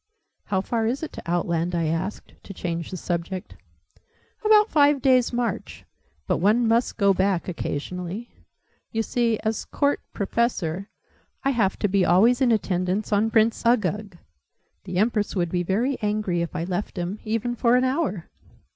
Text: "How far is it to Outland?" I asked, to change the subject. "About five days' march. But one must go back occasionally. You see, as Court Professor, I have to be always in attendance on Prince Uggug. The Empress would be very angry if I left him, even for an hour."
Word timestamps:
"How 0.45 0.61
far 0.61 0.87
is 0.87 1.03
it 1.03 1.13
to 1.13 1.21
Outland?" 1.27 1.75
I 1.75 1.85
asked, 1.85 2.33
to 2.45 2.55
change 2.55 2.89
the 2.89 2.97
subject. 2.97 3.55
"About 4.43 4.71
five 4.71 4.99
days' 4.99 5.31
march. 5.31 5.85
But 6.25 6.37
one 6.37 6.67
must 6.67 6.97
go 6.97 7.13
back 7.13 7.47
occasionally. 7.47 8.27
You 8.91 9.03
see, 9.03 9.37
as 9.43 9.63
Court 9.65 9.99
Professor, 10.11 10.89
I 11.43 11.51
have 11.51 11.77
to 11.77 11.87
be 11.87 12.03
always 12.03 12.41
in 12.41 12.51
attendance 12.51 13.13
on 13.13 13.29
Prince 13.29 13.61
Uggug. 13.63 14.17
The 14.85 14.97
Empress 14.97 15.35
would 15.35 15.51
be 15.51 15.61
very 15.61 15.99
angry 16.01 16.41
if 16.41 16.55
I 16.55 16.63
left 16.63 16.97
him, 16.97 17.19
even 17.23 17.55
for 17.55 17.75
an 17.75 17.83
hour." 17.83 18.27